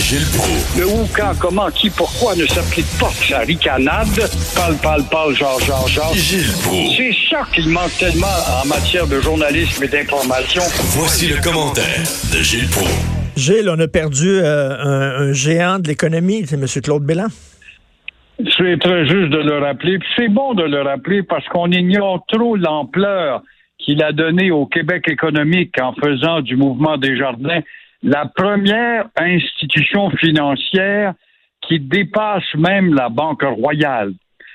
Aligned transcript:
Gilles 0.00 0.26
Proulx. 0.36 0.78
Le 0.78 0.86
où, 0.86 1.06
quand, 1.14 1.32
comment, 1.38 1.70
qui, 1.70 1.90
pourquoi 1.90 2.34
ne 2.34 2.46
s'applique 2.46 2.88
pas 2.98 3.10
sa 3.10 3.40
ricanade? 3.40 4.08
Parle, 4.56 4.76
parle, 4.82 5.04
parle, 5.10 5.34
genre, 5.34 5.60
genre, 5.60 5.86
genre. 5.86 6.14
Gilles 6.14 6.52
Proulx. 6.64 6.96
C'est 6.96 7.14
ça 7.28 7.46
qu'il 7.52 7.68
manque 7.68 7.96
tellement 7.98 8.26
en 8.62 8.66
matière 8.66 9.06
de 9.06 9.20
journalisme 9.20 9.84
et 9.84 9.88
d'information. 9.88 10.62
Voici 10.96 11.28
le 11.28 11.40
commentaire 11.42 12.02
de 12.32 12.42
Gilles 12.42 12.68
Proulx. 12.70 12.90
Gilles, 13.36 13.68
on 13.70 13.78
a 13.78 13.88
perdu 13.88 14.28
euh, 14.28 14.76
un, 14.78 15.28
un 15.28 15.32
géant 15.32 15.78
de 15.78 15.88
l'économie, 15.88 16.44
c'est 16.46 16.56
M. 16.56 16.66
Claude 16.82 17.04
Bélan. 17.04 17.28
C'est 18.56 18.78
très 18.80 19.06
juste 19.06 19.30
de 19.30 19.38
le 19.38 19.58
rappeler. 19.58 19.98
C'est 20.16 20.28
bon 20.28 20.54
de 20.54 20.62
le 20.62 20.80
rappeler 20.82 21.22
parce 21.22 21.46
qu'on 21.48 21.70
ignore 21.70 22.24
trop 22.28 22.56
l'ampleur 22.56 23.42
qu'il 23.78 24.02
a 24.02 24.12
donnée 24.12 24.50
au 24.50 24.66
Québec 24.66 25.04
économique 25.08 25.74
en 25.80 25.92
faisant 25.94 26.40
du 26.40 26.56
mouvement 26.56 26.96
des 26.96 27.16
jardins 27.16 27.60
la 28.02 28.26
première 28.26 29.06
institution 29.16 30.10
financière 30.10 31.14
qui 31.62 31.78
dépasse 31.78 32.54
même 32.54 32.94
la 32.94 33.08
Banque 33.08 33.42
royale. 33.42 34.12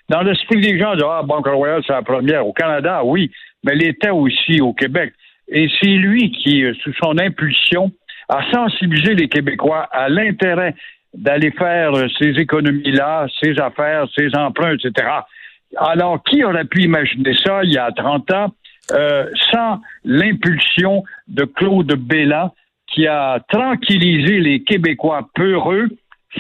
Dans 0.09 0.21
l'esprit 0.21 0.61
des 0.61 0.79
gens, 0.79 0.93
ah, 1.03 1.23
Banque 1.23 1.47
royale, 1.47 1.81
c'est 1.85 1.93
la 1.93 2.01
première. 2.01 2.45
Au 2.45 2.53
Canada, 2.53 3.03
oui, 3.03 3.31
mais 3.63 3.73
elle 3.73 3.87
était 3.87 4.09
aussi 4.09 4.61
au 4.61 4.73
Québec. 4.73 5.13
Et 5.47 5.69
c'est 5.79 5.87
lui 5.87 6.31
qui, 6.31 6.63
sous 6.83 6.93
son 7.01 7.17
impulsion, 7.19 7.91
a 8.29 8.43
sensibilisé 8.51 9.13
les 9.13 9.27
Québécois 9.27 9.87
à 9.91 10.09
l'intérêt 10.09 10.75
d'aller 11.13 11.51
faire 11.51 11.93
ces 12.19 12.31
économies-là, 12.31 13.27
ces 13.41 13.59
affaires, 13.59 14.07
ces 14.17 14.35
emprunts, 14.35 14.75
etc. 14.75 15.07
Alors, 15.77 16.23
qui 16.23 16.43
aurait 16.43 16.65
pu 16.65 16.83
imaginer 16.83 17.35
ça 17.43 17.63
il 17.63 17.73
y 17.73 17.77
a 17.77 17.91
30 17.91 18.31
ans 18.31 18.51
euh, 18.91 19.29
sans 19.51 19.79
l'impulsion 20.03 21.03
de 21.27 21.45
Claude 21.45 21.93
Bélan 21.93 22.53
qui 22.87 23.07
a 23.07 23.39
tranquillisé 23.51 24.39
les 24.39 24.63
Québécois 24.63 25.27
peureux 25.35 25.87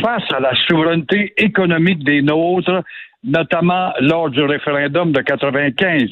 face 0.01 0.23
à 0.33 0.39
la 0.39 0.53
souveraineté 0.67 1.33
économique 1.37 2.03
des 2.03 2.21
nôtres, 2.21 2.83
notamment 3.23 3.91
lors 3.99 4.29
du 4.29 4.41
référendum 4.41 5.11
de 5.11 5.21
95. 5.21 6.09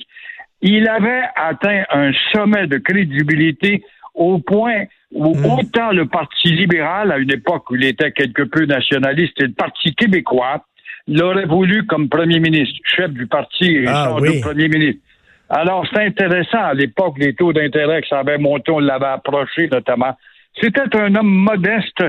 Il 0.61 0.87
avait 0.87 1.23
atteint 1.35 1.83
un 1.91 2.11
sommet 2.33 2.67
de 2.67 2.77
crédibilité 2.77 3.83
au 4.13 4.39
point 4.39 4.85
où 5.11 5.35
Mmh. 5.35 5.45
autant 5.45 5.91
le 5.91 6.07
Parti 6.07 6.47
libéral, 6.53 7.11
à 7.11 7.17
une 7.19 7.31
époque 7.31 7.69
où 7.69 7.75
il 7.75 7.85
était 7.85 8.11
quelque 8.11 8.43
peu 8.43 8.65
nationaliste, 8.65 9.39
et 9.39 9.47
le 9.47 9.53
Parti 9.53 9.93
québécois 9.93 10.65
l'aurait 11.07 11.45
voulu 11.45 11.85
comme 11.85 12.09
premier 12.09 12.39
ministre, 12.39 12.79
chef 12.85 13.11
du 13.11 13.27
parti 13.27 13.65
et 13.65 13.85
Ah, 13.87 14.05
sans 14.09 14.19
oui. 14.21 14.29
doute 14.35 14.41
premier 14.41 14.69
ministre. 14.69 15.01
Alors, 15.49 15.85
c'est 15.93 16.03
intéressant. 16.03 16.63
À 16.63 16.73
l'époque, 16.73 17.15
les 17.19 17.35
taux 17.35 17.53
d'intérêt 17.53 18.01
que 18.01 18.07
ça 18.07 18.19
avait 18.19 18.37
monté, 18.37 18.71
on 18.71 18.79
l'avait 18.79 19.05
approché 19.05 19.67
notamment. 19.71 20.17
C'était 20.61 20.95
un 20.95 21.15
homme 21.15 21.33
modeste, 21.33 22.03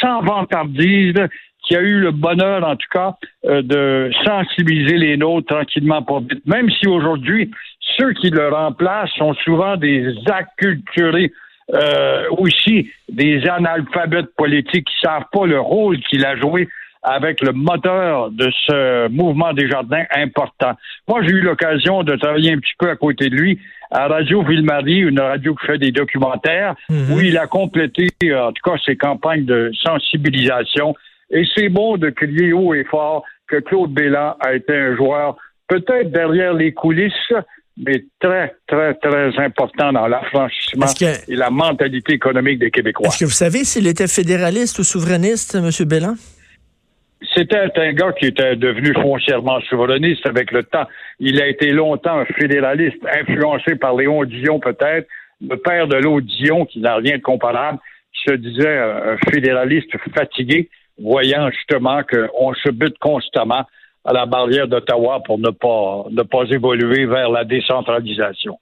sans 0.00 0.22
vantardise, 0.22 1.14
qui 1.62 1.76
a 1.76 1.80
eu 1.80 2.00
le 2.00 2.10
bonheur, 2.10 2.66
en 2.66 2.76
tout 2.76 2.88
cas, 2.90 3.16
euh, 3.44 3.62
de 3.62 4.10
sensibiliser 4.24 4.96
les 4.96 5.16
nôtres 5.16 5.54
tranquillement, 5.54 6.02
pas 6.02 6.20
vite. 6.20 6.44
Même 6.46 6.70
si 6.70 6.88
aujourd'hui, 6.88 7.50
ceux 7.98 8.12
qui 8.14 8.30
le 8.30 8.48
remplacent 8.48 9.12
sont 9.12 9.34
souvent 9.34 9.76
des 9.76 10.14
acculturés, 10.26 11.32
euh, 11.72 12.24
aussi 12.30 12.90
des 13.08 13.46
analphabètes 13.48 14.34
politiques 14.36 14.86
qui 14.86 15.00
savent 15.00 15.26
pas 15.32 15.46
le 15.46 15.60
rôle 15.60 16.00
qu'il 16.00 16.24
a 16.24 16.34
joué 16.36 16.68
avec 17.02 17.40
le 17.40 17.52
moteur 17.52 18.30
de 18.30 18.50
ce 18.66 19.08
mouvement 19.08 19.52
des 19.54 19.68
jardins 19.68 20.04
important. 20.14 20.72
Moi, 21.08 21.22
j'ai 21.22 21.30
eu 21.30 21.40
l'occasion 21.40 22.02
de 22.02 22.14
travailler 22.16 22.52
un 22.52 22.58
petit 22.58 22.74
peu 22.78 22.90
à 22.90 22.96
côté 22.96 23.30
de 23.30 23.36
lui 23.36 23.58
à 23.90 24.06
Radio 24.06 24.44
Ville-Marie, 24.44 24.98
une 25.00 25.18
radio 25.20 25.54
qui 25.54 25.66
fait 25.66 25.78
des 25.78 25.92
documentaires, 25.92 26.74
Mhm. 26.90 27.12
où 27.12 27.20
il 27.20 27.36
a 27.38 27.46
complété, 27.46 28.08
euh, 28.24 28.46
en 28.48 28.52
tout 28.52 28.62
cas, 28.70 28.76
ses 28.84 28.96
campagnes 28.96 29.44
de 29.46 29.72
sensibilisation. 29.82 30.94
Et 31.30 31.44
c'est 31.54 31.68
bon 31.68 31.96
de 31.96 32.10
crier 32.10 32.52
haut 32.52 32.74
et 32.74 32.84
fort 32.84 33.24
que 33.48 33.56
Claude 33.56 33.92
Bélan 33.92 34.36
a 34.40 34.54
été 34.54 34.74
un 34.76 34.94
joueur, 34.96 35.36
peut-être 35.68 36.10
derrière 36.12 36.52
les 36.54 36.72
coulisses, 36.72 37.32
mais 37.76 38.04
très, 38.20 38.54
très, 38.66 38.94
très 38.94 39.36
important 39.38 39.92
dans 39.92 40.06
l'affranchissement 40.06 40.86
que- 40.86 41.30
et 41.32 41.34
la 41.36 41.50
mentalité 41.50 42.12
économique 42.14 42.58
des 42.58 42.70
Québécois. 42.70 43.06
Est-ce 43.08 43.18
que 43.20 43.24
vous 43.24 43.30
savez 43.30 43.64
s'il 43.64 43.86
était 43.86 44.06
fédéraliste 44.08 44.78
ou 44.80 44.84
souverainiste, 44.84 45.54
M. 45.56 45.70
Bélan? 45.88 46.14
C'était 47.34 47.70
un 47.76 47.92
gars 47.92 48.12
qui 48.12 48.26
était 48.26 48.56
devenu 48.56 48.92
foncièrement 48.94 49.60
souverainiste 49.62 50.26
avec 50.26 50.50
le 50.50 50.64
temps. 50.64 50.86
Il 51.20 51.40
a 51.40 51.46
été 51.46 51.70
longtemps 51.70 52.24
fédéraliste, 52.38 52.98
influencé 53.20 53.76
par 53.76 53.94
Léon 53.94 54.24
Dion 54.24 54.58
peut-être, 54.58 55.06
le 55.40 55.56
père 55.56 55.86
de 55.86 55.96
l'autre 55.96 56.26
Dion, 56.26 56.66
qui 56.66 56.80
n'a 56.80 56.96
rien 56.96 57.18
de 57.18 57.22
comparable, 57.22 57.78
qui 58.12 58.30
se 58.30 58.34
disait 58.34 58.78
un 58.78 59.16
fédéraliste 59.30 59.96
fatigué, 60.12 60.68
voyant 61.00 61.50
justement 61.50 62.02
qu'on 62.02 62.52
se 62.54 62.70
bute 62.70 62.98
constamment 62.98 63.64
à 64.04 64.12
la 64.12 64.26
barrière 64.26 64.66
d'Ottawa 64.66 65.22
pour 65.24 65.38
ne 65.38 65.50
pas, 65.50 66.04
ne 66.10 66.22
pas 66.22 66.44
évoluer 66.50 67.06
vers 67.06 67.30
la 67.30 67.44
décentralisation. 67.44 68.58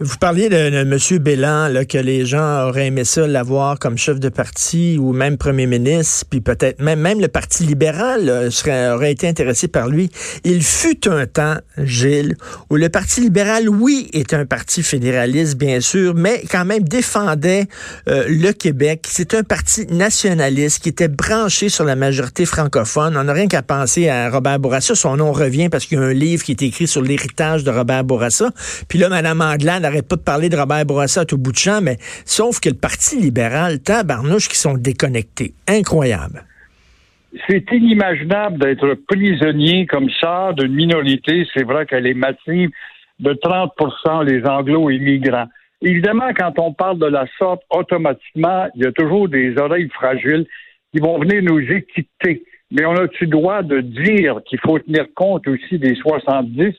Vous 0.00 0.16
parliez 0.18 0.48
de, 0.48 0.56
de 0.56 0.78
M. 0.78 1.18
Bélan, 1.22 1.68
là, 1.68 1.84
que 1.84 1.98
les 1.98 2.26
gens 2.26 2.66
auraient 2.66 2.88
aimé 2.88 3.04
ça 3.04 3.28
l'avoir 3.28 3.78
comme 3.78 3.96
chef 3.96 4.18
de 4.18 4.28
parti 4.28 4.98
ou 4.98 5.12
même 5.12 5.38
premier 5.38 5.66
ministre, 5.66 6.26
puis 6.28 6.40
peut-être 6.40 6.82
même, 6.82 6.98
même 6.98 7.20
le 7.20 7.28
Parti 7.28 7.62
libéral 7.62 8.50
serait, 8.50 8.90
aurait 8.90 9.12
été 9.12 9.28
intéressé 9.28 9.68
par 9.68 9.86
lui. 9.86 10.10
Il 10.42 10.64
fut 10.64 11.08
un 11.08 11.26
temps, 11.26 11.58
Gilles, 11.78 12.36
où 12.70 12.74
le 12.74 12.88
Parti 12.88 13.20
libéral, 13.20 13.68
oui, 13.68 14.10
est 14.12 14.34
un 14.34 14.44
parti 14.46 14.82
fédéraliste, 14.82 15.56
bien 15.56 15.80
sûr, 15.80 16.12
mais 16.16 16.42
quand 16.50 16.64
même 16.64 16.82
défendait 16.82 17.68
euh, 18.08 18.24
le 18.26 18.50
Québec. 18.50 19.06
C'est 19.08 19.34
un 19.34 19.44
parti 19.44 19.86
nationaliste 19.86 20.82
qui 20.82 20.88
était 20.88 21.06
branché 21.06 21.68
sur 21.68 21.84
la 21.84 21.94
majorité 21.94 22.46
francophone. 22.46 23.16
On 23.16 23.22
n'a 23.22 23.32
rien 23.32 23.46
qu'à 23.46 23.62
penser 23.62 24.08
à 24.08 24.28
Robert 24.28 24.58
Bourassa. 24.58 24.96
Son 24.96 25.16
nom 25.16 25.30
revient 25.30 25.68
parce 25.68 25.86
qu'il 25.86 25.98
y 25.98 26.00
a 26.00 26.04
un 26.04 26.12
livre 26.12 26.42
qui 26.42 26.50
est 26.50 26.62
écrit 26.62 26.88
sur 26.88 27.00
l'héritage 27.00 27.62
de 27.62 27.70
Robert 27.70 28.02
Bourassa. 28.02 28.50
Puis 28.88 28.98
là, 28.98 29.08
Mme 29.08 29.43
N'arrête 29.80 30.08
pas 30.08 30.16
de 30.16 30.22
parler 30.22 30.48
de 30.48 30.56
Robert 30.56 30.84
Bourassa 30.86 31.24
tout 31.24 31.38
bout 31.38 31.52
de 31.52 31.56
champ, 31.56 31.80
mais 31.82 31.96
sauf 32.24 32.60
que 32.60 32.68
le 32.68 32.76
Parti 32.76 33.20
libéral, 33.20 33.80
tabarnouche, 33.80 34.48
qui 34.48 34.56
sont 34.56 34.74
déconnectés. 34.74 35.54
Incroyable. 35.68 36.44
c'est 37.48 37.64
inimaginable 37.72 38.58
d'être 38.58 38.94
prisonnier 39.08 39.86
comme 39.86 40.08
ça 40.20 40.52
d'une 40.56 40.74
minorité, 40.74 41.46
c'est 41.54 41.64
vrai 41.64 41.86
qu'elle 41.86 42.06
est 42.06 42.14
massive, 42.14 42.70
de 43.20 43.32
30% 43.32 44.24
les 44.24 44.44
anglo-immigrants. 44.46 45.48
Évidemment, 45.82 46.30
quand 46.36 46.58
on 46.58 46.72
parle 46.72 46.98
de 46.98 47.06
la 47.06 47.26
sorte, 47.38 47.62
automatiquement, 47.70 48.68
il 48.74 48.84
y 48.84 48.86
a 48.86 48.92
toujours 48.92 49.28
des 49.28 49.56
oreilles 49.58 49.90
fragiles 49.90 50.46
qui 50.92 51.00
vont 51.00 51.18
venir 51.18 51.42
nous 51.42 51.60
étiqueter. 51.60 52.44
Mais 52.70 52.84
on 52.86 52.94
a-tu 52.94 53.26
droit 53.26 53.62
de 53.62 53.80
dire 53.80 54.40
qu'il 54.46 54.58
faut 54.60 54.78
tenir 54.78 55.06
compte 55.14 55.46
aussi 55.46 55.78
des 55.78 55.94
70 55.94 56.74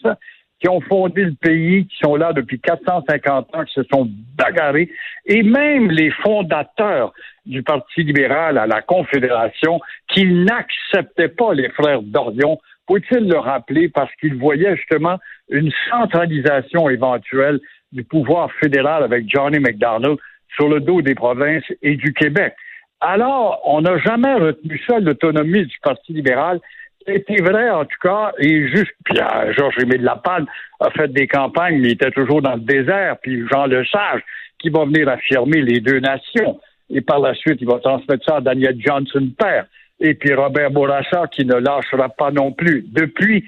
qui 0.60 0.70
ont 0.70 0.82
fondé 0.82 1.24
le 1.26 1.34
pays, 1.34 1.86
qui 1.88 1.98
sont 1.98 2.16
là 2.16 2.34
depuis 2.34 2.60
450 2.60 3.56
ans, 3.56 3.64
qui 3.66 3.74
se 3.74 3.84
sont 3.92 4.10
bagarrés, 4.38 4.90
et 5.26 5.44
même 5.44 5.92
les 5.92 6.12
fondateurs 6.12 7.14
du 7.46 7.62
Parti 7.62 8.04
libéral 8.04 8.58
à 8.58 8.66
la 8.66 8.82
Confédération, 8.82 9.80
qui 10.10 10.26
n'acceptaient 10.26 11.30
pas 11.30 11.54
les 11.54 11.70
frères 11.70 12.02
d'Orion. 12.02 12.60
Faut-il 12.88 13.28
le 13.28 13.38
rappeler 13.38 13.90
parce 13.90 14.14
qu'ils 14.16 14.36
voyaient 14.36 14.76
justement 14.78 15.18
une 15.50 15.72
centralisation 15.90 16.90
éventuelle 16.90 17.60
du 17.92 18.04
pouvoir 18.04 18.52
fédéral 18.54 19.04
avec 19.04 19.26
Johnny 19.28 19.60
McDonald 19.60 20.18
sur 20.56 20.70
le 20.70 20.80
dos 20.80 21.02
des 21.02 21.16
provinces 21.16 21.64
et 21.82 21.96
du 21.96 22.14
Québec. 22.14 22.56
Alors, 23.02 23.62
on 23.66 23.82
n'a 23.82 23.98
jamais 24.00 24.34
retenu 24.34 24.82
ça, 24.88 25.00
l'autonomie 25.00 25.66
du 25.66 25.78
Parti 25.82 26.14
libéral. 26.14 26.60
C'était 27.06 27.42
vrai, 27.42 27.70
en 27.70 27.86
tout 27.86 27.98
cas, 28.02 28.32
et 28.40 28.68
juste, 28.68 28.94
puis 29.04 29.20
euh, 29.20 29.54
Georges-Émile 29.54 30.02
Lapalme 30.02 30.48
a 30.80 30.90
fait 30.90 31.08
des 31.12 31.28
campagnes, 31.28 31.80
mais 31.80 31.90
il 31.90 31.94
était 31.94 32.12
toujours 32.12 32.42
dans 32.42 32.56
le 32.56 32.62
désert, 32.62 33.18
puis 33.22 33.44
Jean 33.52 33.66
Lesage, 33.68 34.22
qui 34.58 34.70
va 34.70 34.86
venir 34.86 35.08
affirmer 35.10 35.62
les 35.62 35.80
deux 35.82 36.00
nations. 36.00 36.60
Et 36.90 37.02
par 37.02 37.20
la 37.20 37.34
suite, 37.36 37.58
il 37.62 37.68
va 37.68 37.80
transmettre 37.80 38.26
ça 38.26 38.38
à 38.38 38.42
Daniel 38.42 38.76
Johnson 38.80 39.30
père. 39.38 39.66
Et 40.00 40.14
puis 40.16 40.34
Robert 40.34 40.72
Bourassa, 40.72 41.28
qui 41.32 41.46
ne 41.46 41.56
lâchera 41.56 42.10
pas 42.10 42.32
non 42.32 42.52
plus. 42.52 42.84
Depuis 42.88 43.46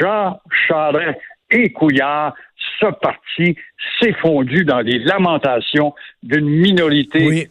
Jean 0.00 0.40
Charest 0.66 1.18
et 1.50 1.70
Couillard, 1.72 2.34
ce 2.80 2.86
parti 2.86 3.56
s'est 4.00 4.12
fondu 4.14 4.64
dans 4.64 4.80
les 4.80 4.98
lamentations 4.98 5.94
d'une 6.22 6.48
minorité 6.48 7.26
Oui. 7.26 7.46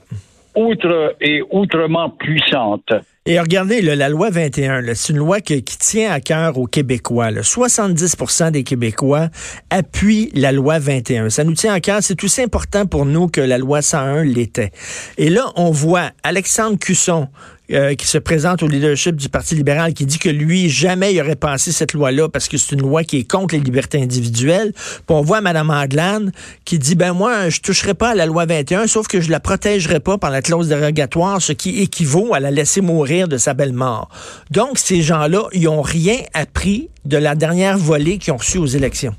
outre 0.56 1.16
et 1.22 1.42
outrement 1.50 2.10
puissante. 2.10 2.94
Et 3.28 3.40
regardez, 3.40 3.82
là, 3.82 3.96
la 3.96 4.08
loi 4.08 4.30
21, 4.30 4.82
là, 4.82 4.94
c'est 4.94 5.12
une 5.12 5.18
loi 5.18 5.42
qui 5.42 5.64
tient 5.64 6.12
à 6.12 6.20
cœur 6.20 6.60
aux 6.60 6.68
Québécois. 6.68 7.32
là. 7.32 7.42
70% 7.42 8.52
des 8.52 8.64
Québécois 8.64 9.30
appuient 9.72 10.30
la 10.36 10.52
loi 10.52 10.78
21. 10.78 11.32
Ça 11.32 11.44
nous 11.44 11.56
tient 11.56 11.74
à 11.74 11.80
cœur. 11.80 12.04
C'est 12.04 12.24
aussi 12.24 12.44
important 12.44 12.86
pour 12.86 13.08
nous 13.08 13.28
que 13.28 13.42
la 13.42 13.58
loi 13.58 13.82
101 13.82 14.26
l'était. 14.26 14.72
Et 15.18 15.32
là, 15.32 15.52
on 15.56 15.72
voit 15.72 16.12
Alexandre 16.22 16.78
Cusson, 16.78 17.28
euh, 17.72 17.96
qui 17.96 18.06
se 18.08 18.18
présente 18.18 18.64
au 18.64 18.68
leadership 18.68 19.16
du 19.16 19.30
Parti 19.30 19.56
libéral, 19.56 19.94
qui 19.94 20.06
dit 20.06 20.20
que 20.20 20.30
lui, 20.30 20.70
jamais 20.70 21.14
il 21.14 21.22
aurait 21.22 21.36
passé 21.36 21.72
cette 21.72 21.94
loi-là 21.94 22.30
parce 22.30 22.48
que 22.48 22.58
c'est 22.58 22.76
une 22.76 22.82
loi 22.82 23.04
qui 23.04 23.18
est 23.18 23.30
contre 23.30 23.56
les 23.56 23.62
libertés 23.62 24.02
individuelles. 24.02 24.72
Puis 24.74 25.04
on 25.10 25.22
voit 25.22 25.42
Mme 25.42 25.70
Adlan 25.70 26.26
qui 26.64 26.80
dit, 26.80 26.96
ben 26.96 27.14
moi, 27.14 27.50
je 27.50 27.62
toucherai 27.62 27.94
pas 27.94 28.10
à 28.10 28.16
la 28.16 28.26
loi 28.26 28.46
21, 28.46 28.88
sauf 28.88 29.08
que 29.08 29.22
je 29.22 29.32
la 29.32 29.40
protégerai 29.40 30.00
pas 30.00 30.18
par 30.18 30.30
la 30.30 30.42
clause 30.42 30.68
dérogatoire, 30.68 31.42
ce 31.42 31.54
qui 31.54 31.82
équivaut 31.82 32.34
à 32.34 32.40
la 32.40 32.52
laisser 32.52 32.82
mourir 32.82 33.28
de 33.28 33.38
sa 33.38 33.54
belle 33.54 33.74
mort. 33.74 34.10
Donc, 34.52 34.78
ces 34.78 35.02
gens-là, 35.02 35.48
ils 35.54 35.68
ont 35.68 35.82
rien 35.82 36.18
appris 36.34 36.90
de 37.06 37.18
la 37.18 37.36
dernière 37.36 37.78
volée 37.78 38.18
qu'ils 38.18 38.34
ont 38.34 38.38
reçue 38.38 38.58
aux 38.58 38.66
élections 38.66 39.16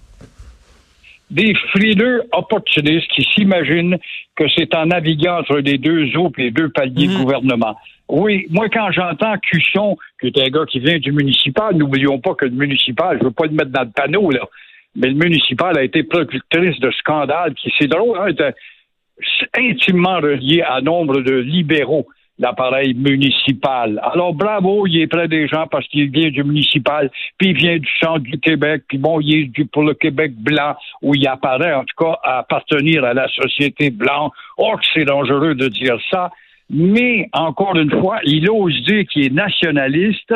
des 1.31 1.55
frileux 1.71 2.23
opportunistes 2.33 3.09
qui 3.15 3.23
s'imaginent 3.35 3.99
que 4.37 4.45
c'est 4.57 4.75
en 4.75 4.87
naviguant 4.87 5.41
entre 5.41 5.59
les 5.59 5.79
deux 5.79 6.17
eaux 6.17 6.33
et 6.39 6.45
les 6.45 6.51
deux 6.51 6.69
paliers 6.69 7.09
de 7.09 7.13
mhm. 7.13 7.23
gouvernement. 7.23 7.77
Oui, 8.09 8.47
moi, 8.51 8.69
quand 8.69 8.93
j'entends 8.93 9.37
Cusson, 9.39 9.97
qui 10.21 10.29
est 10.29 10.39
un 10.39 10.49
gars 10.49 10.67
qui 10.67 10.79
vient 10.79 10.99
du 10.99 11.11
municipal, 11.11 11.75
n'oublions 11.75 12.21
pas 12.21 12.35
que 12.35 12.45
le 12.45 12.53
municipal, 12.53 13.19
je 13.21 13.25
veux 13.25 13.33
pas 13.33 13.47
le 13.47 13.53
mettre 13.53 13.71
dans 13.71 13.83
le 13.83 13.91
panneau, 13.91 14.31
là, 14.31 14.47
mais 14.95 15.09
le 15.09 15.15
municipal 15.15 15.77
a 15.77 15.83
été 15.83 16.05
productrice 16.05 16.79
de 16.79 16.91
scandales 16.93 17.55
qui, 17.55 17.73
c'est 17.79 17.89
drôle, 17.89 18.17
hein, 18.19 18.29
était 18.29 18.55
intimement 19.59 20.19
relié 20.21 20.63
à 20.63 20.81
nombre 20.81 21.21
de 21.21 21.35
libéraux 21.35 22.07
l'appareil 22.39 22.95
municipal. 22.95 24.01
Alors 24.03 24.35
bravo, 24.35 24.87
il 24.87 25.01
est 25.01 25.07
près 25.07 25.29
des 25.29 25.49
gens 25.49 25.67
parce 25.67 25.87
qu'il 25.89 26.11
vient 26.11 26.31
du 26.31 26.45
municipal, 26.45 27.11
puis 27.39 27.51
il 27.51 27.57
vient 27.57 27.79
du 27.79 27.89
centre 28.01 28.21
du 28.21 28.39
Québec, 28.39 28.83
puis 28.89 28.99
bon, 28.99 29.21
il 29.21 29.37
est 29.37 29.45
du, 29.45 29.65
pour 29.67 29.85
le 29.85 29.95
Québec 29.95 30.33
blanc, 30.37 30.77
où 31.03 31.15
il 31.15 31.27
apparaît 31.27 31.75
en 31.75 31.85
tout 31.85 32.05
cas 32.05 32.19
à 32.23 32.39
appartenir 32.39 33.05
à 33.05 33.15
la 33.15 33.29
société 33.29 33.91
blanche. 33.91 34.33
Oh, 34.59 34.75
c'est 34.93 35.05
dangereux 35.05 35.55
de 35.55 35.69
dire 35.69 35.99
ça. 36.11 36.31
Mais 36.69 37.29
encore 37.33 37.77
une 37.77 37.91
fois, 37.91 38.19
il 38.25 38.51
ose 38.51 38.75
dire 38.85 39.07
qu'il 39.07 39.25
est 39.25 39.33
nationaliste 39.33 40.35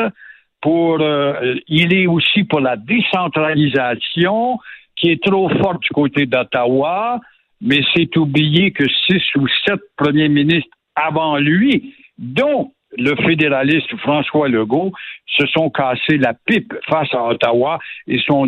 pour 0.61 1.01
euh, 1.01 1.55
il 1.67 1.93
est 1.93 2.07
aussi 2.07 2.43
pour 2.43 2.61
la 2.61 2.77
décentralisation 2.77 4.59
qui 4.95 5.09
est 5.09 5.23
trop 5.23 5.49
forte 5.49 5.81
du 5.81 5.89
côté 5.89 6.25
d'Ottawa, 6.25 7.19
mais 7.59 7.81
c'est 7.93 8.15
oublier 8.17 8.71
que 8.71 8.85
six 9.07 9.23
ou 9.35 9.47
sept 9.65 9.81
premiers 9.97 10.29
ministres 10.29 10.69
avant 10.95 11.37
lui, 11.37 11.93
dont 12.17 12.71
le 12.97 13.15
fédéraliste 13.15 13.95
François 13.97 14.49
Legault, 14.49 14.91
se 15.27 15.45
sont 15.47 15.69
cassés 15.69 16.17
la 16.17 16.33
pipe 16.33 16.73
face 16.89 17.13
à 17.13 17.23
Ottawa 17.23 17.79
et 18.07 18.19
son 18.27 18.47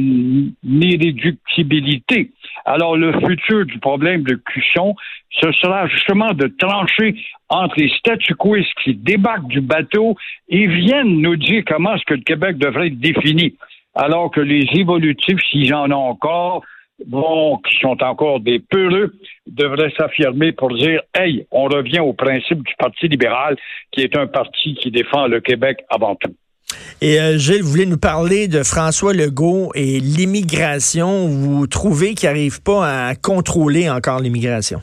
irréductibilité. 0.63 2.31
Alors, 2.65 2.97
le 2.97 3.13
futur 3.21 3.65
du 3.65 3.79
problème 3.79 4.23
de 4.23 4.35
Cusson, 4.35 4.95
ce 5.41 5.51
sera 5.53 5.87
justement 5.87 6.33
de 6.33 6.47
trancher 6.47 7.15
entre 7.49 7.75
les 7.77 7.89
statu 7.97 8.35
quoistes 8.35 8.73
qui 8.83 8.95
débarquent 8.95 9.47
du 9.47 9.61
bateau 9.61 10.15
et 10.49 10.67
viennent 10.67 11.21
nous 11.21 11.35
dire 11.35 11.63
comment 11.65 11.95
est-ce 11.95 12.05
que 12.05 12.15
le 12.15 12.21
Québec 12.21 12.57
devrait 12.57 12.87
être 12.87 12.99
défini. 12.99 13.55
Alors 13.95 14.31
que 14.31 14.41
les 14.41 14.65
évolutifs, 14.73 15.39
s'ils 15.49 15.73
en 15.73 15.91
ont 15.91 16.09
encore, 16.09 16.63
bon, 17.05 17.57
qui 17.57 17.77
sont 17.79 18.01
encore 18.03 18.39
des 18.39 18.59
peureux, 18.59 19.13
devraient 19.47 19.93
s'affirmer 19.97 20.51
pour 20.51 20.75
dire 20.75 21.01
Hey, 21.15 21.45
on 21.51 21.65
revient 21.65 21.99
au 21.99 22.13
principe 22.13 22.63
du 22.63 22.73
Parti 22.77 23.07
libéral, 23.07 23.57
qui 23.91 24.01
est 24.01 24.17
un 24.17 24.27
parti 24.27 24.75
qui 24.75 24.91
défend 24.91 25.27
le 25.27 25.39
Québec 25.39 25.79
avant 25.89 26.15
tout. 26.15 26.33
Et 27.01 27.19
euh, 27.19 27.37
Gilles, 27.37 27.61
vous 27.61 27.69
voulez 27.69 27.85
nous 27.85 27.97
parler 27.97 28.47
de 28.47 28.63
François 28.63 29.13
Legault 29.13 29.71
et 29.75 29.99
l'immigration? 29.99 31.27
Vous 31.27 31.67
trouvez 31.67 32.15
qu'il 32.15 32.29
n'arrive 32.29 32.61
pas 32.63 33.09
à 33.09 33.15
contrôler 33.15 33.89
encore 33.89 34.19
l'immigration? 34.19 34.81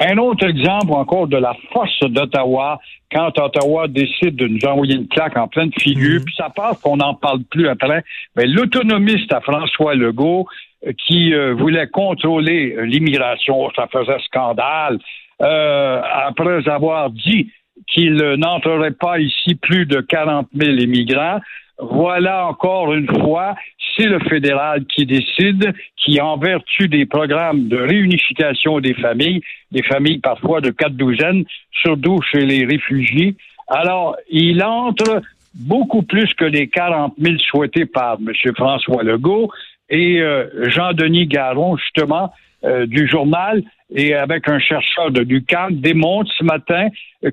Un 0.00 0.18
autre 0.18 0.44
exemple 0.46 0.92
encore 0.92 1.28
de 1.28 1.36
la 1.36 1.54
force 1.72 2.00
d'Ottawa, 2.00 2.80
quand 3.12 3.38
Ottawa 3.38 3.86
décide 3.86 4.34
de 4.34 4.48
nous 4.48 4.64
envoyer 4.66 4.96
une 4.96 5.06
claque 5.06 5.36
en 5.36 5.46
pleine 5.46 5.70
figure, 5.78 6.20
mhm. 6.20 6.24
puis 6.24 6.34
ça 6.36 6.50
passe 6.50 6.80
qu'on 6.80 6.96
n'en 6.96 7.14
parle 7.14 7.44
plus 7.44 7.68
après, 7.68 8.02
mais 8.34 8.46
l'autonomiste 8.46 9.32
à 9.32 9.40
François 9.40 9.94
Legault, 9.94 10.46
qui 10.92 11.34
euh, 11.34 11.54
voulait 11.54 11.86
contrôler 11.86 12.74
euh, 12.76 12.82
l'immigration, 12.84 13.70
ça 13.74 13.86
faisait 13.90 14.18
scandale, 14.26 14.98
euh, 15.42 16.00
après 16.26 16.68
avoir 16.68 17.10
dit 17.10 17.50
qu'il 17.88 18.16
n'entrerait 18.38 18.92
pas 18.92 19.18
ici 19.18 19.54
plus 19.56 19.86
de 19.86 20.00
40 20.00 20.48
000 20.54 20.76
immigrants. 20.78 21.40
Voilà 21.78 22.46
encore 22.46 22.94
une 22.94 23.08
fois, 23.08 23.56
c'est 23.96 24.06
le 24.06 24.20
fédéral 24.20 24.84
qui 24.86 25.06
décide, 25.06 25.72
qui 25.96 26.20
en 26.20 26.36
vertu 26.36 26.88
des 26.88 27.04
programmes 27.04 27.66
de 27.66 27.76
réunification 27.76 28.78
des 28.78 28.94
familles, 28.94 29.40
des 29.72 29.82
familles 29.82 30.18
parfois 30.18 30.60
de 30.60 30.70
quatre 30.70 30.94
douzaines, 30.94 31.44
surtout 31.72 32.20
chez 32.30 32.46
les 32.46 32.64
réfugiés, 32.64 33.34
alors 33.68 34.16
il 34.30 34.62
entre 34.62 35.22
beaucoup 35.54 36.02
plus 36.02 36.32
que 36.34 36.44
les 36.44 36.68
40 36.68 37.14
000 37.18 37.36
souhaités 37.38 37.86
par 37.86 38.18
M. 38.18 38.32
François 38.54 39.02
Legault, 39.02 39.50
et 39.88 40.20
euh, 40.20 40.68
Jean-Denis 40.70 41.26
Garon, 41.26 41.76
justement, 41.76 42.32
euh, 42.64 42.86
du 42.86 43.06
journal, 43.06 43.62
et 43.94 44.14
avec 44.14 44.48
un 44.48 44.58
chercheur 44.58 45.10
de 45.10 45.20
l'UQAM, 45.20 45.76
démontre 45.76 46.30
ce 46.38 46.44
matin 46.44 46.88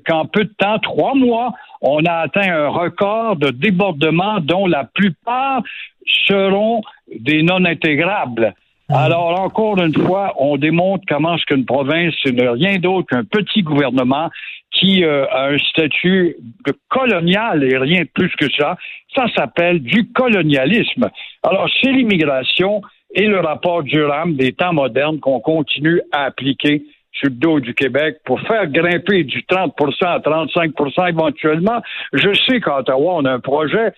qu'en 0.06 0.26
peu 0.26 0.44
de 0.44 0.52
temps, 0.58 0.78
trois 0.78 1.14
mois, 1.14 1.52
on 1.80 2.04
a 2.04 2.12
atteint 2.12 2.52
un 2.52 2.68
record 2.68 3.36
de 3.36 3.50
débordements 3.50 4.40
dont 4.40 4.66
la 4.66 4.84
plupart 4.84 5.62
seront 6.26 6.82
des 7.18 7.42
non 7.42 7.64
intégrables. 7.64 8.54
Mmh. 8.88 8.94
Alors, 8.94 9.40
encore 9.40 9.78
une 9.82 9.94
fois, 9.94 10.34
on 10.38 10.56
démontre 10.56 11.04
comment 11.08 11.36
ce 11.38 11.44
qu'une 11.44 11.64
province, 11.64 12.14
ce 12.24 12.30
n'est 12.30 12.48
rien 12.48 12.78
d'autre 12.78 13.08
qu'un 13.08 13.24
petit 13.24 13.62
gouvernement 13.62 14.30
qui 14.72 15.04
euh, 15.04 15.26
a 15.30 15.48
un 15.48 15.58
statut 15.58 16.36
colonial 16.88 17.62
et 17.62 17.76
rien 17.76 18.02
de 18.02 18.08
plus 18.12 18.34
que 18.36 18.50
ça. 18.52 18.76
Ça 19.14 19.26
s'appelle 19.36 19.80
du 19.80 20.10
colonialisme. 20.12 21.10
Alors, 21.42 21.68
c'est 21.80 21.92
l'immigration 21.92 22.82
et 23.14 23.26
le 23.26 23.40
rapport 23.40 23.82
Durham 23.82 24.34
des 24.34 24.52
temps 24.52 24.72
modernes 24.72 25.20
qu'on 25.20 25.40
continue 25.40 26.00
à 26.12 26.24
appliquer 26.24 26.82
sur 27.12 27.28
le 27.28 27.34
dos 27.34 27.60
du 27.60 27.74
Québec 27.74 28.16
pour 28.24 28.40
faire 28.40 28.66
grimper 28.66 29.24
du 29.24 29.42
30% 29.42 30.06
à 30.06 30.18
35% 30.18 31.08
éventuellement. 31.10 31.82
Je 32.12 32.30
sais 32.46 32.60
qu'à 32.60 32.78
Ottawa, 32.78 33.14
on 33.16 33.24
a 33.26 33.32
un 33.32 33.40
projet, 33.40 33.92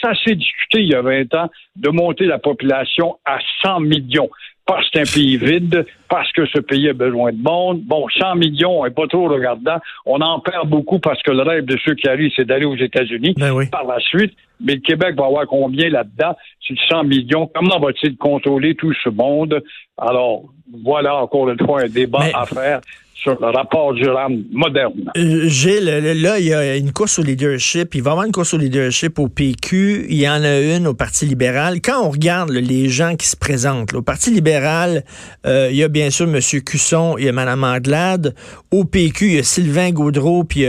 ça 0.00 0.12
s'est 0.24 0.34
discuté 0.34 0.80
il 0.80 0.88
y 0.88 0.94
a 0.94 1.02
20 1.02 1.34
ans, 1.34 1.50
de 1.76 1.90
monter 1.90 2.26
la 2.26 2.38
population 2.38 3.18
à 3.24 3.38
100 3.62 3.80
millions 3.80 4.30
parce 4.68 4.84
que 4.90 4.98
c'est 4.98 5.00
un 5.00 5.12
pays 5.14 5.36
vide, 5.38 5.86
parce 6.10 6.30
que 6.32 6.44
ce 6.46 6.60
pays 6.60 6.90
a 6.90 6.92
besoin 6.92 7.32
de 7.32 7.42
monde. 7.42 7.80
Bon, 7.84 8.06
100 8.08 8.34
millions 8.36 8.84
n'est 8.84 8.90
pas 8.90 9.06
trop 9.06 9.26
regardant. 9.26 9.78
On 10.04 10.20
en 10.20 10.40
perd 10.40 10.68
beaucoup 10.68 10.98
parce 10.98 11.22
que 11.22 11.30
le 11.30 11.42
rêve 11.42 11.64
de 11.64 11.76
ceux 11.84 11.94
qui 11.94 12.06
arrivent, 12.06 12.30
c'est 12.36 12.44
d'aller 12.44 12.66
aux 12.66 12.76
États-Unis 12.76 13.34
ben 13.38 13.66
par 13.72 13.86
la 13.86 13.98
suite. 13.98 14.34
Mais 14.60 14.74
le 14.74 14.80
Québec 14.80 15.14
va 15.16 15.26
avoir 15.26 15.46
combien 15.46 15.88
là-dedans? 15.88 16.34
C'est 16.66 16.76
100 16.88 17.04
millions. 17.04 17.50
Comment 17.54 17.78
va-t-il 17.78 18.16
contrôler 18.16 18.74
tout 18.74 18.92
ce 19.04 19.08
monde? 19.08 19.62
Alors, 19.96 20.44
voilà 20.82 21.16
encore 21.16 21.48
une 21.48 21.58
fois 21.58 21.82
un 21.82 21.88
débat 21.88 22.26
à 22.34 22.46
faire 22.46 22.80
sur 23.14 23.36
le 23.40 23.48
rapport 23.48 23.94
Durham 23.94 24.44
moderne. 24.52 25.10
Euh, 25.16 25.48
Gilles, 25.48 25.84
là, 25.84 26.38
il 26.38 26.46
y 26.46 26.54
a 26.54 26.76
une 26.76 26.92
course 26.92 27.18
au 27.18 27.22
leadership. 27.22 27.94
Il 27.94 28.02
va 28.02 28.10
y 28.10 28.12
avoir 28.12 28.26
une 28.26 28.32
course 28.32 28.54
au 28.54 28.58
leadership 28.58 29.18
au 29.18 29.28
PQ. 29.28 30.06
Il 30.08 30.16
y 30.16 30.28
en 30.28 30.44
a 30.44 30.60
une 30.60 30.86
au 30.86 30.94
Parti 30.94 31.26
libéral. 31.26 31.80
Quand 31.80 32.04
on 32.04 32.10
regarde 32.10 32.50
les 32.50 32.88
gens 32.88 33.16
qui 33.16 33.26
se 33.26 33.36
présentent, 33.36 33.92
au 33.94 34.02
Parti 34.02 34.30
libéral, 34.30 35.04
euh, 35.46 35.68
il 35.70 35.76
y 35.76 35.82
a 35.82 35.88
bien 35.88 36.10
sûr 36.10 36.26
M. 36.28 36.38
Cusson, 36.64 37.16
il 37.18 37.24
y 37.24 37.28
a 37.28 37.32
Mme 37.32 37.64
Anglade. 37.64 38.34
Au 38.70 38.84
PQ, 38.84 39.26
il 39.26 39.34
y 39.34 39.38
a 39.38 39.42
Sylvain 39.42 39.90
Gaudreau, 39.90 40.44
puis 40.44 40.64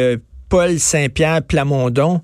Paul 0.50 0.80
Saint-Pierre 0.80 1.44
Plamondon 1.44 2.22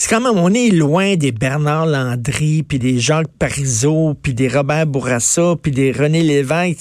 c'est 0.00 0.14
quand 0.14 0.22
même, 0.22 0.42
on 0.42 0.48
est 0.54 0.74
loin 0.74 1.14
des 1.16 1.30
Bernard 1.30 1.84
Landry, 1.84 2.62
puis 2.66 2.78
des 2.78 2.98
Jacques 2.98 3.28
Parizeau, 3.38 4.14
puis 4.14 4.32
des 4.32 4.48
Robert 4.48 4.86
Bourassa, 4.86 5.56
puis 5.62 5.72
des 5.72 5.92
René 5.92 6.22
Lévesque. 6.22 6.78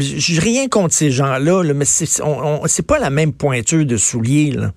J'ai 0.00 0.40
rien 0.40 0.66
contre 0.66 0.92
ces 0.92 1.12
gens-là, 1.12 1.62
là, 1.62 1.74
mais 1.74 1.84
c'est 1.84 2.86
pas 2.88 2.98
la 2.98 3.10
même 3.10 3.32
pointure 3.32 3.86
de 3.86 3.96
souliers. 3.96 4.50
Là. 4.50 4.72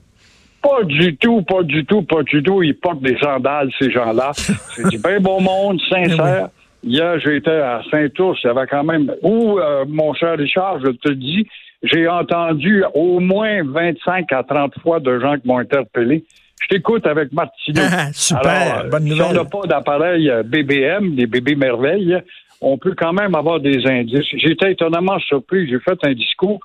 Pas 0.61 0.83
du 0.83 1.17
tout, 1.17 1.41
pas 1.41 1.63
du 1.63 1.83
tout, 1.83 2.03
pas 2.03 2.21
du 2.21 2.43
tout. 2.43 2.61
Ils 2.61 2.77
portent 2.77 3.01
des 3.01 3.17
sandales, 3.17 3.71
ces 3.79 3.89
gens-là. 3.89 4.33
C'est 4.35 4.87
du 4.87 4.99
bien 4.99 5.19
bon 5.19 5.41
monde, 5.41 5.81
sincère. 5.89 6.49
Hier, 6.83 7.19
j'étais 7.19 7.49
à 7.49 7.81
Saint-Ours, 7.89 8.39
il 8.43 8.47
y 8.47 8.49
avait 8.51 8.67
quand 8.67 8.83
même... 8.83 9.11
Où, 9.23 9.57
euh, 9.57 9.85
mon 9.87 10.13
cher 10.13 10.37
Richard, 10.37 10.79
je 10.79 10.91
te 10.91 11.11
dis, 11.11 11.47
j'ai 11.81 12.07
entendu 12.07 12.83
au 12.93 13.19
moins 13.19 13.63
25 13.63 14.31
à 14.31 14.43
30 14.43 14.73
fois 14.83 14.99
de 14.99 15.19
gens 15.19 15.39
qui 15.39 15.47
m'ont 15.47 15.57
interpellé 15.57 16.23
je 16.59 16.67
t'écoute 16.67 17.05
avec 17.07 17.31
Martineau. 17.31 17.81
Super, 18.13 18.85
bonne 18.89 19.05
nouvelle. 19.05 19.25
Si 19.25 19.31
on 19.31 19.43
n'a 19.43 19.45
pas 19.45 19.67
d'appareil 19.67 20.29
euh, 20.29 20.43
BBM, 20.43 21.15
des 21.15 21.27
bébés 21.27 21.55
merveilles, 21.55 22.21
on 22.61 22.77
peut 22.77 22.93
quand 22.97 23.13
même 23.13 23.35
avoir 23.35 23.59
des 23.59 23.85
indices. 23.85 24.27
J'étais 24.33 24.73
étonnamment 24.73 25.19
surpris. 25.19 25.69
J'ai 25.69 25.79
fait 25.79 25.97
un 26.03 26.13
discours 26.13 26.59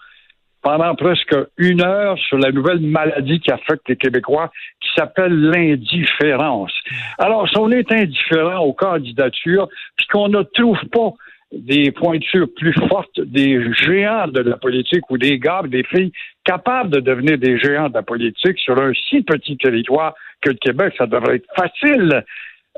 pendant 0.62 0.94
presque 0.94 1.36
une 1.58 1.82
heure 1.82 2.18
sur 2.18 2.38
la 2.38 2.50
nouvelle 2.50 2.80
maladie 2.80 3.38
qui 3.38 3.52
affecte 3.52 3.86
les 3.88 3.96
Québécois, 3.96 4.50
qui 4.80 4.88
s'appelle 4.96 5.50
l'indifférence. 5.50 6.72
Alors, 7.18 7.48
si 7.48 7.58
on 7.58 7.70
est 7.70 7.92
indifférent 7.92 8.60
aux 8.64 8.72
candidatures, 8.72 9.68
puis 9.96 10.06
qu'on 10.10 10.28
ne 10.28 10.42
trouve 10.42 10.80
pas 10.90 11.12
des 11.58 11.90
pointures 11.92 12.49
plus 12.56 12.75
fortes 12.88 13.20
des 13.20 13.61
géants 13.75 14.28
de 14.28 14.40
la 14.40 14.56
politique 14.56 15.11
ou 15.11 15.18
des 15.18 15.38
gars, 15.38 15.62
des 15.66 15.84
filles 15.84 16.12
capables 16.44 16.90
de 16.90 17.00
devenir 17.00 17.38
des 17.38 17.58
géants 17.58 17.88
de 17.88 17.94
la 17.94 18.02
politique 18.02 18.58
sur 18.58 18.78
un 18.80 18.92
si 19.08 19.23
petit 19.23 19.56
territoire 19.56 20.14
que 20.40 20.50
le 20.50 20.56
Québec, 20.56 20.94
ça 20.99 21.06
devrait 21.06 21.37
être 21.37 21.49
facile. 21.56 22.25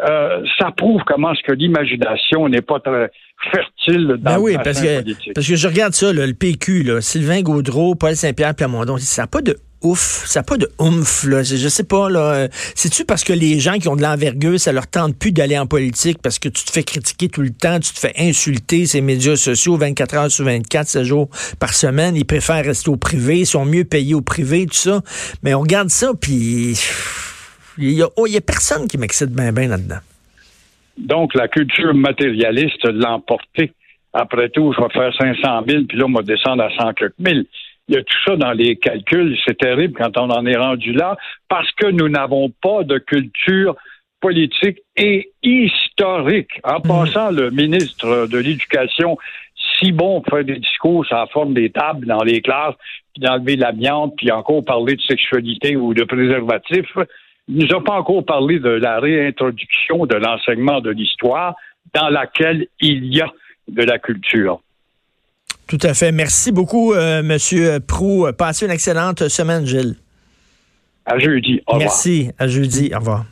Euh, 0.09 0.45
ça 0.59 0.71
prouve 0.77 1.03
comment 1.07 1.35
ce 1.35 1.43
que 1.43 1.53
l'imagination 1.53 2.49
n'est 2.49 2.61
pas 2.61 2.81
très 2.81 3.11
fertile 3.51 4.17
dans 4.19 4.43
ben 4.43 4.59
le 4.59 4.63
parce 4.63 4.81
que, 4.81 5.03
politique. 5.03 5.33
parce 5.35 5.49
que 5.49 5.57
je 5.57 5.69
regarde 5.69 5.95
ça, 5.95 6.13
là, 6.13 6.27
le 6.27 6.35
PQ, 6.35 6.83
là, 6.83 7.01
Sylvain 7.01 7.41
Gaudreau, 7.41 7.95
Paul 7.95 8.15
Saint-Pierre 8.15 8.55
Plamondon, 8.55 8.99
ça 8.99 9.23
n'a 9.23 9.27
pas 9.27 9.41
de 9.41 9.57
ouf, 9.83 10.25
ça 10.27 10.41
n'a 10.41 10.45
pas 10.45 10.57
de 10.57 10.69
oomph, 10.79 11.25
là. 11.25 11.43
Je, 11.43 11.69
sais 11.69 11.85
pas, 11.85 12.09
là. 12.11 12.49
C'est-tu 12.75 13.05
parce 13.05 13.25
que 13.25 13.33
les 13.33 13.61
gens 13.61 13.79
qui 13.79 13.89
ont 13.89 13.97
de 13.97 14.03
l'envergure, 14.03 14.59
ça 14.59 14.73
leur 14.73 14.87
tente 14.87 15.17
plus 15.17 15.33
d'aller 15.33 15.59
en 15.59 15.67
politique 15.67 16.19
parce 16.23 16.39
que 16.39 16.49
tu 16.49 16.65
te 16.65 16.73
fais 16.73 16.83
critiquer 16.83 17.29
tout 17.29 17.43
le 17.43 17.51
temps, 17.51 17.79
tu 17.81 17.93
te 17.93 17.99
fais 17.99 18.13
insulter 18.19 18.87
ces 18.87 19.01
médias 19.01 19.37
sociaux 19.37 19.77
24 19.77 20.15
heures 20.15 20.31
sur 20.31 20.45
24, 20.45 20.87
7 20.87 21.05
jours 21.05 21.29
par 21.61 21.75
semaine? 21.75 22.17
Ils 22.17 22.25
préfèrent 22.25 22.65
rester 22.65 22.91
au 22.91 22.97
privé, 22.97 23.41
ils 23.41 23.47
sont 23.47 23.65
mieux 23.65 23.85
payés 23.85 24.15
au 24.15 24.23
privé, 24.23 24.67
tout 24.67 24.75
ça. 24.75 25.01
Mais 25.43 25.55
on 25.55 25.61
regarde 25.61 25.91
ça, 25.91 26.13
puis 26.21 26.79
il 27.79 27.93
y 27.93 28.03
a, 28.03 28.09
oh, 28.17 28.27
personne 28.47 28.89
qui 28.89 28.99
m'excite 28.99 29.31
bien, 29.31 29.53
bien 29.53 29.69
là-dedans. 29.69 30.01
Donc, 30.99 31.35
la 31.35 31.49
culture 31.49 31.95
matérialiste 31.95 32.85
de 32.87 33.03
l'emporter. 33.03 33.73
Après 34.13 34.49
tout, 34.49 34.73
je 34.73 34.83
vais 34.83 34.89
faire 34.91 35.13
500 35.15 35.65
000, 35.69 35.85
puis 35.87 35.99
là, 35.99 36.07
on 36.07 36.13
va 36.13 36.23
descendre 36.23 36.63
à 36.63 36.71
100 36.71 36.95
quelques 36.95 37.19
mille. 37.19 37.45
Il 37.89 37.95
y 37.95 37.99
a 37.99 38.03
tout 38.03 38.19
ça 38.25 38.37
dans 38.37 38.53
les 38.53 38.77
calculs. 38.77 39.37
C'est 39.47 39.59
terrible 39.59 39.95
quand 39.97 40.19
on 40.19 40.31
en 40.31 40.45
est 40.47 40.57
rendu 40.57 40.93
là, 40.93 41.17
parce 41.49 41.71
que 41.73 41.87
nous 41.87 42.09
n'avons 42.09 42.51
pas 42.63 42.83
de 42.83 42.99
culture 42.99 43.77
politique 44.21 44.79
et 44.97 45.31
historique. 45.43 46.61
En 46.65 46.81
passant, 46.81 47.31
le 47.31 47.51
ministre 47.51 48.27
de 48.27 48.39
l'Éducation, 48.39 49.17
si 49.79 49.93
bon 49.93 50.21
pour 50.21 50.37
faire 50.37 50.45
des 50.45 50.59
discours 50.59 51.07
ça 51.07 51.27
forme 51.33 51.55
des 51.55 51.71
tables 51.71 52.07
dans 52.07 52.23
les 52.23 52.41
classes, 52.41 52.75
puis 53.15 53.23
d'enlever 53.23 53.57
l'amiante, 53.57 54.15
puis 54.17 54.31
encore 54.31 54.65
parler 54.65 54.97
de 54.97 55.03
sexualité 55.03 55.77
ou 55.77 55.95
de 55.95 56.05
préservatif, 56.05 56.87
il 57.49 57.67
nous 57.67 57.77
a 57.77 57.85
pas 57.85 57.95
encore 57.95 58.25
parlé 58.25 58.59
de 58.59 58.71
la 58.71 58.99
réintroduction 58.99 60.07
de 60.07 60.17
l'enseignement 60.17 60.81
de 60.81 60.91
l'histoire 60.91 61.55
dans 61.95 62.09
laquelle 62.09 62.67
il 62.81 63.15
y 63.15 63.21
a 63.21 63.33
de 63.69 63.83
la 63.83 63.99
culture. 63.99 64.61
Tout 65.67 65.79
à 65.83 65.95
fait. 65.95 66.13
Merci 66.13 66.53
beaucoup, 66.53 66.93
euh, 66.93 67.23
Monsieur 67.23 67.81
Prou. 67.81 68.27
Passez 68.37 68.67
une 68.67 68.73
excellente 68.73 69.29
semaine, 69.29 69.67
Gilles. 69.67 69.97
À 71.05 71.19
jeudi. 71.19 71.61
Au 71.67 71.73
revoir. 71.75 71.89
Merci. 71.89 72.31
À 72.39 72.47
jeudi. 72.47 72.91
Au 72.95 72.99
revoir. 72.99 73.25